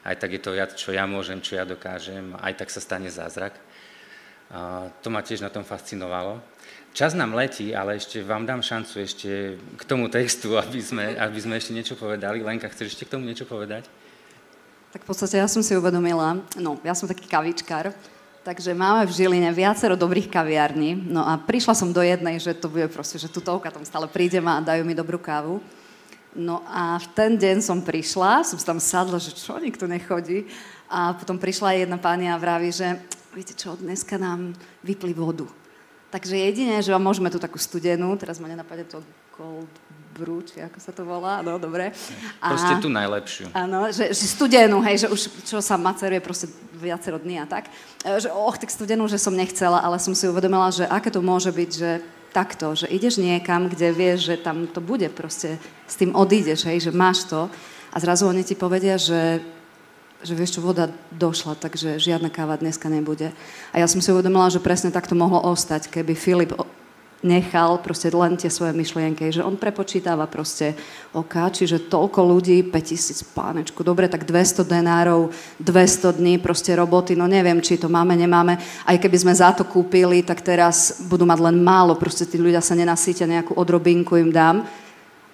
[0.05, 3.09] Aj tak je to viac, čo ja môžem, čo ja dokážem, aj tak sa stane
[3.09, 3.57] zázrak.
[4.53, 6.39] A to ma tiež na tom fascinovalo.
[6.95, 11.39] Čas nám letí, ale ešte vám dám šancu ešte k tomu textu, aby sme, aby
[11.43, 12.39] sme ešte niečo povedali.
[12.39, 13.89] Lenka, chceš ešte k tomu niečo povedať?
[14.95, 17.91] Tak v podstate ja som si uvedomila, no ja som taký kavičkár,
[18.45, 21.09] Takže máme v Žiline viacero dobrých kaviarní.
[21.09, 24.45] No a prišla som do jednej, že to bude proste, že tutovka tam stále prídem
[24.45, 25.65] a dajú mi dobrú kávu.
[26.37, 30.45] No a v ten deň som prišla, som tam sadla, že čo, nikto nechodí.
[30.93, 33.01] A potom prišla jedna pani a vraví, že
[33.33, 34.53] viete čo, dneska nám
[34.85, 35.49] vypli vodu.
[36.13, 39.01] Takže jedine, že vám môžeme tu takú studenú, teraz ma nenapadne to
[39.33, 39.73] cold
[40.15, 41.91] brew, či ako sa to volá, no dobre.
[42.39, 43.51] A, proste tú najlepšiu.
[43.51, 46.47] Áno, že, že studenú, hej, že už čo sa maceruje proste
[46.79, 47.67] viacero dní a tak.
[48.07, 51.19] E, že och, tak studenú, že som nechcela, ale som si uvedomila, že aké to
[51.19, 51.91] môže byť, že
[52.31, 56.91] takto, že ideš niekam, kde vieš, že tam to bude proste, s tým odídeš, hej,
[56.91, 57.51] že máš to
[57.91, 59.43] a zrazu oni ti povedia, že
[60.25, 63.29] že vieš čo, voda došla, takže žiadna káva dneska nebude.
[63.77, 66.57] A ja som si uvedomila, že presne tak to mohlo ostať, keby Filip
[67.25, 70.77] nechal proste len tie svoje myšlienky, že on prepočítava proste
[71.17, 77.25] oka, čiže toľko ľudí, 5000 pánečku, dobre, tak 200 denárov, 200 dní proste roboty, no
[77.25, 78.61] neviem, či to máme, nemáme.
[78.85, 82.61] Aj keby sme za to kúpili, tak teraz budú mať len málo, proste tí ľudia
[82.61, 84.69] sa nenasítia, nejakú odrobinku im dám.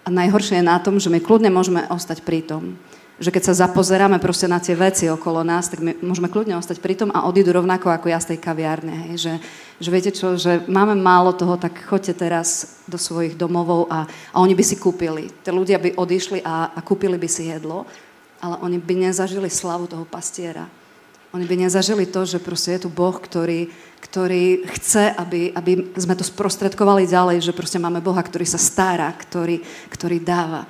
[0.07, 2.79] A najhoršie je na tom, že my kľudne môžeme ostať pri tom
[3.21, 6.81] že keď sa zapozeráme proste na tie veci okolo nás, tak my môžeme kľudne ostať
[6.81, 9.13] pri tom a odídu rovnako ako ja z tej kaviárne.
[9.13, 9.29] Hej.
[9.29, 9.33] Že,
[9.81, 14.37] že viete čo, že máme málo toho, tak choďte teraz do svojich domovov a, a
[14.37, 15.33] oni by si kúpili.
[15.41, 17.89] Tí ľudia by odišli a, a kúpili by si jedlo,
[18.45, 20.69] ale oni by nezažili slavu toho pastiera.
[21.33, 23.71] Oni by nezažili to, že proste je tu Boh, ktorý,
[24.03, 29.09] ktorý chce, aby, aby sme to sprostredkovali ďalej, že proste máme Boha, ktorý sa stará,
[29.15, 30.67] ktorý, ktorý dáva.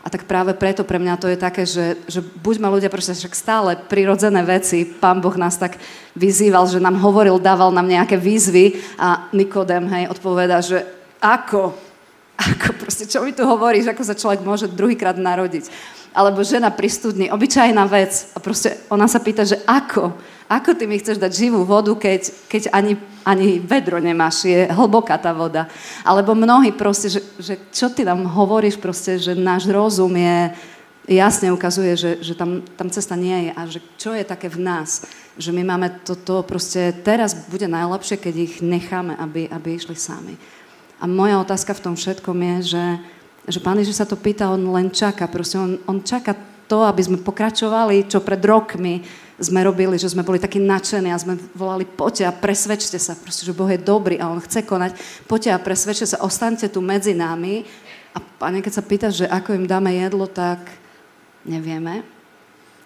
[0.00, 3.36] A tak práve preto pre mňa to je také, že, že buďme ľudia proste však
[3.36, 4.88] stále prirodzené veci.
[4.88, 5.76] Pán Boh nás tak
[6.16, 10.88] vyzýval, že nám hovoril, dával nám nejaké výzvy a Nikodem, hej, odpoveda, že
[11.20, 11.76] ako?
[12.40, 15.68] Ako proste, čo mi tu hovoríš, ako sa človek môže druhýkrát narodiť?
[16.16, 18.32] Alebo žena pri studni, obyčajná vec.
[18.32, 20.16] A proste ona sa pýta, že ako?
[20.50, 25.14] Ako ty mi chceš dať živú vodu, keď, keď ani, ani vedro nemáš, je hlboká
[25.14, 25.70] tá voda.
[26.02, 30.50] Alebo mnohí proste, že, že čo ty nám hovoríš proste, že náš rozum je,
[31.06, 34.58] jasne ukazuje, že, že tam, tam cesta nie je a že čo je také v
[34.58, 35.06] nás,
[35.38, 40.34] že my máme toto proste, teraz bude najlepšie, keď ich necháme, aby, aby išli sami.
[40.98, 42.84] A moja otázka v tom všetkom je, že,
[43.54, 46.34] že Pán Ježiš sa to pýta, on len čaká, proste on, on čaká
[46.70, 49.02] to, aby sme pokračovali, čo pred rokmi
[49.40, 53.48] sme robili, že sme boli takí nadšení a sme volali, poďte a presvedčte sa, proste,
[53.48, 54.92] že Boh je dobrý a On chce konať,
[55.24, 57.64] poďte a presvedčte sa, ostaňte tu medzi nami.
[58.12, 60.60] A Pane, keď sa pýtaš, že ako im dáme jedlo, tak
[61.48, 62.04] nevieme,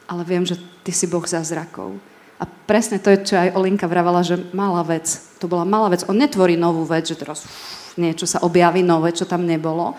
[0.06, 0.54] ale viem, že
[0.86, 1.98] Ty si Boh zázrakov.
[2.38, 5.06] A presne to je, čo aj Olinka vravala, že malá vec.
[5.42, 6.06] To bola malá vec.
[6.06, 9.94] On netvorí novú vec, že teraz uf, niečo sa objaví nové, čo tam nebolo,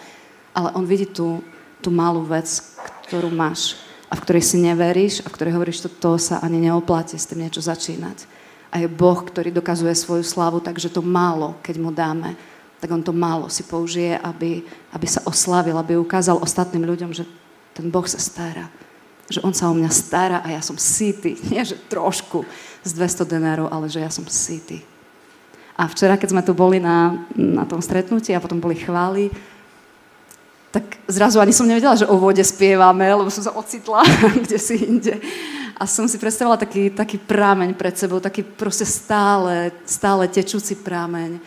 [0.55, 1.43] ale on vidí tú,
[1.83, 2.47] tú malú vec,
[3.07, 6.61] ktorú máš a v ktorej si neveríš a v ktorej hovoríš, to, to sa ani
[6.61, 8.29] neoplatí s tým niečo začínať.
[8.69, 12.35] A je Boh, ktorý dokazuje svoju slavu, takže to málo, keď mu dáme,
[12.79, 14.61] tak on to málo si použije, aby,
[14.93, 17.23] aby sa oslavil, aby ukázal ostatným ľuďom, že
[17.73, 18.69] ten Boh sa stará.
[19.25, 21.39] Že on sa o mňa stará a ja som sity.
[21.49, 22.45] Nie, že trošku
[22.85, 24.85] z 200 denárov, ale že ja som sity.
[25.75, 29.27] A včera, keď sme tu boli na, na tom stretnutí a potom boli chvály,
[30.75, 34.03] tak zrazu ani som nevedela, že o vode spievame, lebo som sa ocitla
[34.43, 35.15] kde si inde.
[35.79, 41.39] A som si predstavila taký, taký prámeň pred sebou, taký proste stále, stále tečúci prámeň.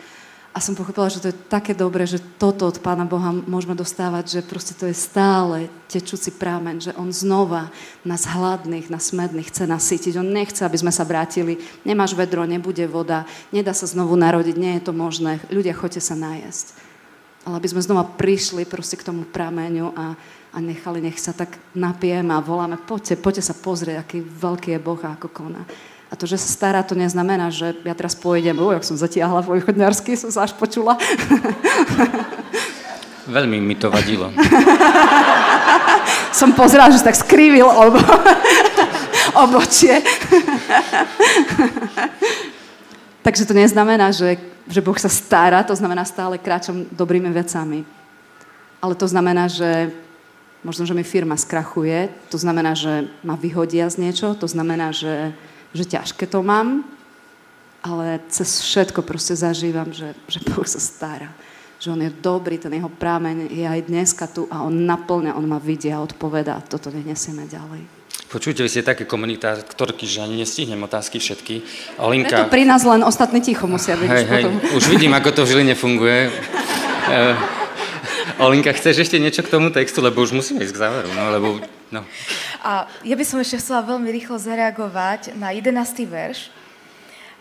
[0.49, 4.41] A som pochopila, že to je také dobré, že toto od Pána Boha môžeme dostávať,
[4.41, 7.69] že proste to je stále tečúci prámeň, že On znova
[8.01, 10.17] nás hladných, nás smedných chce nasytiť.
[10.17, 11.61] On nechce, aby sme sa vrátili.
[11.85, 15.37] Nemáš vedro, nebude voda, nedá sa znovu narodiť, nie je to možné.
[15.53, 16.88] Ľudia, choďte sa najesť
[17.49, 20.13] ale aby sme znova prišli proste k tomu prameňu a,
[20.53, 24.79] a nechali, nech sa tak napijeme a voláme, poďte, poďte sa pozrieť, aký veľký je
[24.79, 25.65] Boh a ako koná.
[26.09, 29.45] A to, že sa stará, to neznamená, že ja teraz pôjdem, uj, jak som zatiahla
[29.45, 30.97] v chodňarsky, som sa až počula.
[33.29, 34.33] Veľmi mi to vadilo.
[36.39, 38.01] som pozerala, že tak skrivil obo...
[39.45, 40.01] obočie.
[43.29, 47.81] Takže to neznamená, že že Boh sa stará, to znamená stále kráčam dobrými vecami.
[48.79, 49.89] Ale to znamená, že
[50.61, 55.33] možno, že mi firma skrachuje, to znamená, že ma vyhodia z niečo, to znamená, že,
[55.73, 56.85] že ťažké to mám,
[57.81, 61.33] ale cez všetko proste zažívam, že, že Boh sa stará.
[61.81, 65.47] Že On je dobrý, ten jeho prámeň je aj dneska tu a On naplňa, On
[65.47, 66.61] ma vidia a odpovedá.
[66.67, 67.98] Toto nenesieme ďalej.
[68.29, 71.65] Počujte, vy ste také komunikátorky, že ani nestihnem otázky všetky.
[71.97, 72.45] Olinka...
[72.45, 74.05] Preto pri nás len ostatní ticho musia byť.
[74.05, 74.43] Hej, hej,
[74.77, 76.29] už vidím, ako to v Žiline funguje.
[78.45, 81.09] Olinka, chceš ešte niečo k tomu textu, lebo už musíme ísť k záveru.
[81.09, 81.47] No, lebo,
[81.89, 82.05] no.
[82.61, 85.73] A ja by som ešte chcela veľmi rýchlo zareagovať na 11.
[86.05, 86.53] verš.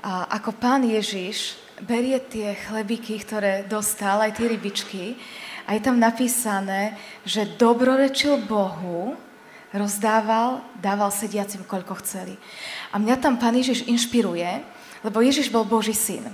[0.01, 5.20] A ako pán Ježiš berie tie chlebiky, ktoré dostal, aj tie rybičky,
[5.68, 6.96] a je tam napísané,
[7.29, 9.20] že dobrorečil Bohu,
[9.72, 12.40] rozdával, dával sediacim, koľko chceli.
[12.92, 14.64] A mňa tam Pán Ježiš inšpiruje,
[15.04, 16.24] lebo Ježiš bol Boží syn.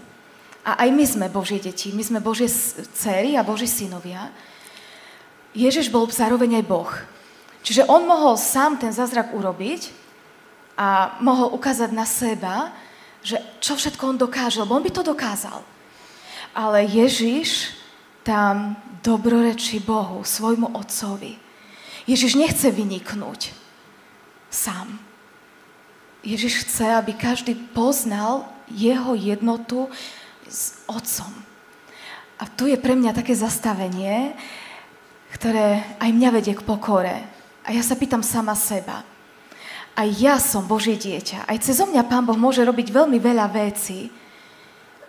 [0.64, 4.33] A aj my sme Božie deti, my sme Božie dcery a Boží synovia.
[5.53, 6.90] Ježiš bol zároveň aj Boh.
[7.64, 9.92] Čiže on mohol sám ten zázrak urobiť
[10.77, 12.73] a mohol ukázať na seba,
[13.25, 15.64] že čo všetko on dokáže, lebo on by to dokázal.
[16.53, 17.73] Ale Ježiš
[18.25, 21.43] tam dobrorečí Bohu, svojmu otcovi.
[22.05, 23.57] Ježiš nechce vyniknúť
[24.53, 25.01] sám.
[26.25, 29.93] Ježiš chce, aby každý poznal jeho jednotu
[30.49, 31.33] s Otcom.
[32.40, 34.33] A tu je pre mňa také zastavenie,
[35.37, 37.25] ktoré aj mňa vedie k pokore.
[37.64, 39.05] A ja sa pýtam sama seba.
[39.95, 41.47] Aj ja som Božie dieťa.
[41.47, 44.11] Aj cez mňa Pán Boh môže robiť veľmi veľa vecí.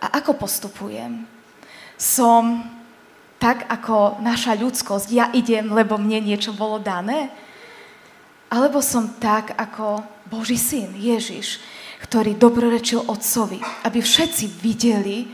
[0.00, 1.26] A ako postupujem?
[1.96, 2.75] Som
[3.36, 7.28] tak ako naša ľudskosť, ja idem, lebo mne niečo bolo dané?
[8.48, 11.60] Alebo som tak ako Boží syn, Ježiš,
[12.00, 15.28] ktorý dobrorečil otcovi, aby všetci videli,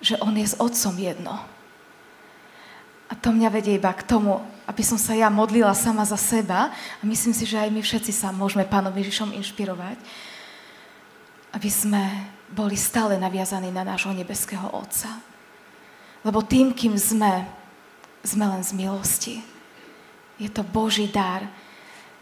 [0.00, 1.34] že on je s otcom jedno.
[3.10, 4.38] A to mňa vedie iba k tomu,
[4.70, 8.12] aby som sa ja modlila sama za seba a myslím si, že aj my všetci
[8.14, 9.98] sa môžeme Pánom Ježišom inšpirovať,
[11.50, 12.02] aby sme
[12.54, 15.29] boli stále naviazaní na nášho nebeského Otca.
[16.20, 17.48] Lebo tým, kým sme,
[18.20, 19.36] sme len z milosti.
[20.36, 21.48] Je to Boží dar.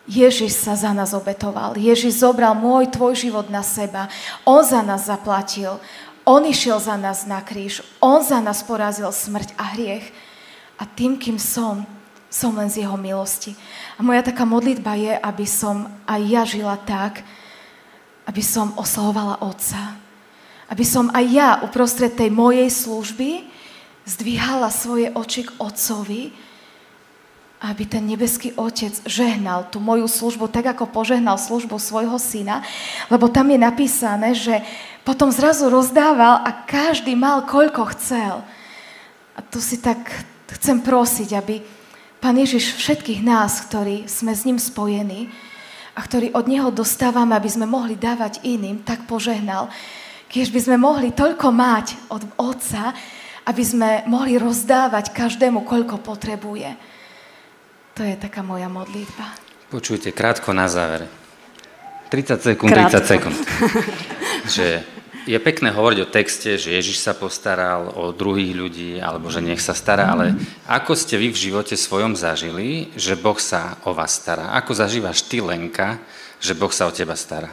[0.08, 1.76] Ježiš sa za nás obetoval.
[1.76, 4.08] Ježiš zobral môj, tvoj život na seba.
[4.48, 5.76] On za nás zaplatil.
[6.24, 7.84] On išiel za nás na kríž.
[8.00, 10.08] On za nás porazil smrť a hriech.
[10.80, 11.84] A tým, kým som,
[12.32, 13.52] som len z jeho milosti.
[13.98, 17.20] A moja taká modlitba je, aby som aj ja žila tak,
[18.24, 19.96] aby som oslavovala Otca.
[20.68, 23.57] Aby som aj ja uprostred tej mojej služby
[24.08, 26.32] zdvíhala svoje oči k Otcovi
[27.58, 32.62] aby ten nebeský Otec žehnal tú moju službu tak, ako požehnal službu svojho syna,
[33.10, 34.62] lebo tam je napísané, že
[35.02, 38.46] potom zrazu rozdával a každý mal koľko chcel.
[39.34, 39.98] A tu si tak
[40.58, 41.58] chcem prosiť, aby
[42.18, 45.30] Pán Ježiš všetkých nás, ktorí sme s ním spojení
[45.94, 49.70] a ktorí od Neho dostávame, aby sme mohli dávať iným, tak požehnal.
[50.30, 52.94] Keď by sme mohli toľko mať od Otca,
[53.48, 56.76] aby sme mohli rozdávať každému, koľko potrebuje.
[57.96, 59.24] To je taká moja modlitba.
[59.72, 61.08] Počujte, krátko na záver.
[62.12, 63.36] 30 sekúnd, 30 sekúnd.
[64.56, 64.84] že
[65.28, 69.60] je pekné hovoriť o texte, že Ježiš sa postaral o druhých ľudí, alebo že nech
[69.60, 70.32] sa stará, ale
[70.64, 74.56] ako ste vy v živote svojom zažili, že Boh sa o vás stará?
[74.56, 76.00] Ako zažívaš ty, Lenka,
[76.40, 77.52] že Boh sa o teba stará?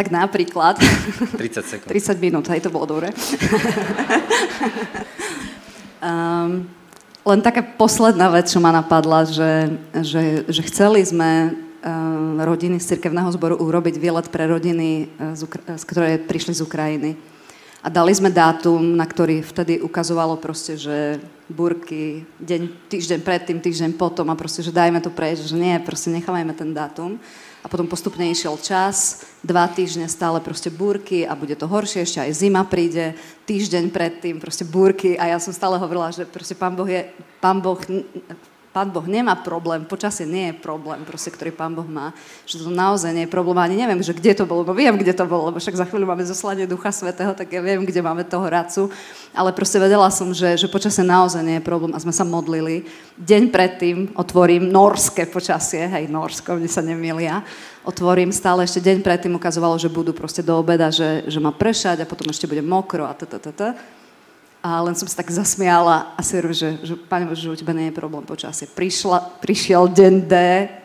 [0.00, 0.80] Tak napríklad...
[1.36, 1.92] 30 sekúnd.
[1.92, 3.12] 30 minút, aj to bolo dobre.
[6.00, 6.64] um,
[7.30, 11.52] len taká posledná vec, čo ma napadla, že, že, že chceli sme
[11.84, 16.56] um, rodiny z cirkevného zboru urobiť výlet pre rodiny, uh, z, Ukra- z ktoré prišli
[16.56, 17.20] z Ukrajiny.
[17.84, 21.20] A dali sme dátum, na ktorý vtedy ukazovalo proste, že
[21.52, 26.08] burky, deň, týždeň predtým, týždeň potom a proste, že dajme to prejsť, že nie, proste
[26.08, 27.20] nechávajme ten dátum
[27.60, 32.20] a potom postupne išiel čas, dva týždne stále proste búrky a bude to horšie, ešte
[32.24, 33.12] aj zima príde,
[33.44, 37.04] týždeň predtým proste búrky a ja som stále hovorila, že proste pán Boh je,
[37.40, 37.80] pán Boh
[38.70, 42.14] Pán Boh nemá problém, počasie nie je problém, proste, ktorý Pán Boh má.
[42.46, 43.58] Že to naozaj nie je problém.
[43.58, 46.06] Ani neviem, že kde to bolo, no viem, kde to bolo, lebo však za chvíľu
[46.06, 48.86] máme zoslanie Ducha Svetého, tak ja viem, kde máme toho radcu.
[49.34, 52.86] Ale proste vedela som, že, že počasie naozaj nie je problém a sme sa modlili.
[53.18, 57.42] Deň predtým otvorím norské počasie, hej, Norsko, mne sa nemilia.
[57.82, 62.06] Otvorím stále, ešte deň predtým ukazovalo, že budú proste do obeda, že, že má pršať
[62.06, 63.26] a potom ešte bude mokro a t.
[64.60, 67.56] A len som sa tak zasmiala a si hovorím, že, že Pane Bože, že u
[67.56, 68.68] teba nie je problém počasie.
[68.68, 70.34] Prišla, prišiel deň D,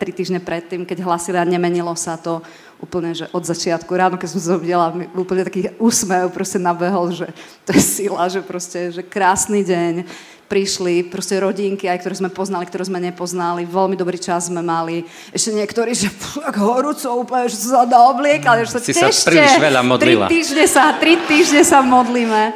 [0.00, 2.40] tri týždne predtým, keď hlasili a nemenilo sa to
[2.80, 3.88] úplne, že od začiatku.
[3.92, 7.28] Ráno, keď som sa videla, úplne taký úsmev proste nabehol, že
[7.68, 10.08] to je sila, že proste, že krásny deň.
[10.46, 13.66] Prišli proste rodinky, aj ktoré sme poznali, ktoré sme nepoznali.
[13.66, 15.02] Veľmi dobrý čas sme mali.
[15.34, 16.06] Ešte niektorí, že
[16.38, 20.30] tak horúco úplne, že sa obliekali, že sa si sa príliš veľa modlila.
[20.30, 22.54] Tri týždne sa, tri týždne sa modlíme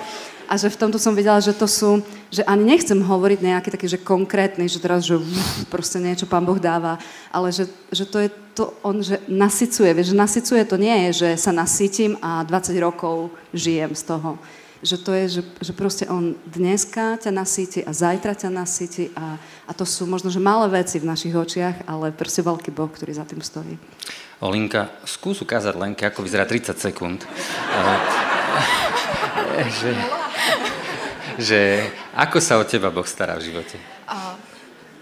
[0.51, 3.87] a že v tomto som videla, že to sú, že ani nechcem hovoriť nejaký taký,
[3.87, 6.99] že konkrétny, že teraz, že uf, proste niečo Pán Boh dáva,
[7.31, 11.11] ale že, že to je to, on, že nasycuje, vieš, že nasycuje to nie je,
[11.23, 14.43] že sa nasytím a 20 rokov žijem z toho.
[14.83, 19.39] Že to je, že, že proste on dneska ťa nasíti a zajtra ťa nasíti a,
[19.39, 23.15] a to sú možno, že malé veci v našich očiach, ale proste veľký Boh, ktorý
[23.15, 23.79] za tým stojí.
[24.43, 27.23] Olinka, skús ukázať Lenke, ako vyzerá 30 sekúnd.
[29.79, 29.93] že,
[31.40, 33.76] že ako sa o teba Boh stará v živote?
[34.07, 34.37] A,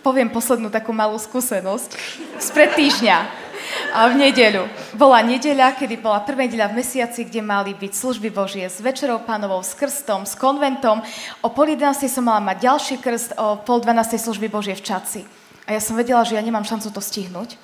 [0.03, 1.99] poviem poslednú takú malú skúsenosť.
[2.39, 3.49] Spred týždňa
[3.93, 4.65] a v nedeľu.
[4.97, 9.21] Bola nedeľa, kedy bola prvá nedeľa v mesiaci, kde mali byť služby Božie s večerou
[9.23, 11.05] pánovou, s krstom, s konventom.
[11.45, 12.09] O pol 11.
[12.09, 14.17] som mala mať ďalší krst, o pol 12.
[14.17, 15.21] služby Božie v Čaci.
[15.69, 17.61] A ja som vedela, že ja nemám šancu to stihnúť.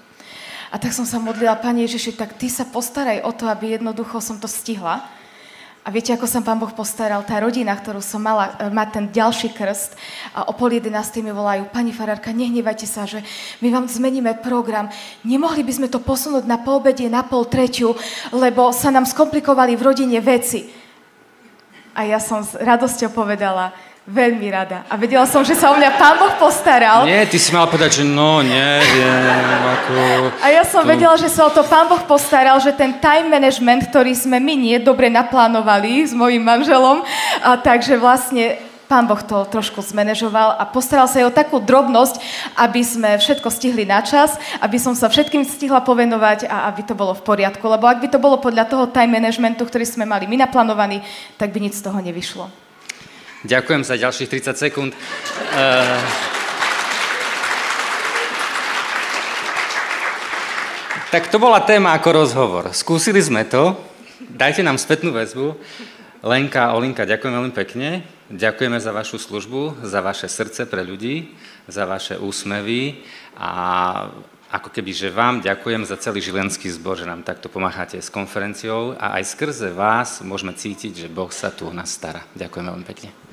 [0.75, 4.19] A tak som sa modlila, Pane Ježiši, tak Ty sa postaraj o to, aby jednoducho
[4.19, 5.07] som to stihla.
[5.85, 7.21] A viete, ako sa pán Boh postaral?
[7.29, 9.93] Tá rodina, ktorú som mala e, mať ten ďalší krst,
[10.33, 13.21] a o pol jedenástej mi volajú, pani Farárka, nehnevajte sa, že
[13.61, 14.89] my vám zmeníme program.
[15.29, 17.93] Nemohli by sme to posunúť na poobedie, na pol treťu,
[18.33, 20.73] lebo sa nám skomplikovali v rodine veci.
[21.93, 24.85] A ja som s radosťou povedala, Veľmi rada.
[24.93, 27.09] A vedela som, že sa o mňa Pán Boh postaral.
[27.09, 29.93] Nie, ty si mala povedať, že no, neviem, ako...
[30.45, 30.93] A ja som tu...
[30.93, 34.61] vedela, že sa o to Pán Boh postaral, že ten time management, ktorý sme my
[34.61, 37.01] nie dobre naplánovali s mojim manželom,
[37.41, 42.21] a takže vlastne Pán Boh to trošku zmanéžoval a postaral sa aj o takú drobnosť,
[42.61, 46.93] aby sme všetko stihli na čas, aby som sa všetkým stihla povenovať a aby to
[46.93, 47.65] bolo v poriadku.
[47.65, 51.01] Lebo ak by to bolo podľa toho time managementu, ktorý sme mali my naplánovaný,
[51.41, 52.64] tak by nic z toho nevyšlo.
[53.45, 54.93] Ďakujem za ďalších 30 sekúnd.
[55.53, 56.35] Uh...
[61.15, 62.65] Tak to bola téma ako rozhovor.
[62.75, 63.79] Skúsili sme to.
[64.19, 65.55] Dajte nám spätnú väzbu.
[66.27, 68.03] Lenka, Olinka, ďakujem veľmi pekne.
[68.35, 71.31] Ďakujeme za vašu službu, za vaše srdce pre ľudí,
[71.71, 73.05] za vaše úsmevy
[73.39, 73.53] a
[74.51, 78.99] ako keby, že vám ďakujem za celý Žilenský zbor, že nám takto pomáhate s konferenciou
[78.99, 82.27] a aj skrze vás môžeme cítiť, že Boh sa tu o nás stará.
[82.35, 83.25] Ďakujem veľmi pekne.